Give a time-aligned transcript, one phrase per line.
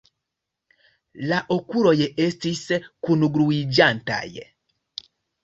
[1.31, 1.93] La okuloj
[2.25, 2.63] estis
[3.09, 4.25] kungluiĝantaj.